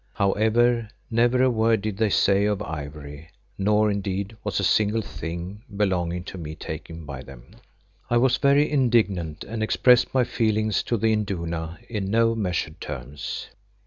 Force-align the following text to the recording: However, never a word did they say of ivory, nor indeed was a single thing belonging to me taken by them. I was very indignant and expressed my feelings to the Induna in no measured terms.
However, 0.15 0.89
never 1.11 1.43
a 1.43 1.51
word 1.51 1.81
did 1.83 1.97
they 1.97 2.09
say 2.09 2.45
of 2.45 2.59
ivory, 2.63 3.29
nor 3.59 3.91
indeed 3.91 4.35
was 4.43 4.59
a 4.59 4.63
single 4.63 5.03
thing 5.03 5.61
belonging 5.77 6.23
to 6.23 6.39
me 6.39 6.55
taken 6.55 7.05
by 7.05 7.21
them. 7.21 7.55
I 8.09 8.17
was 8.17 8.37
very 8.37 8.67
indignant 8.71 9.43
and 9.43 9.61
expressed 9.61 10.11
my 10.11 10.23
feelings 10.23 10.81
to 10.89 10.97
the 10.97 11.13
Induna 11.13 11.77
in 11.87 12.09
no 12.09 12.33
measured 12.33 12.81
terms. 12.81 13.49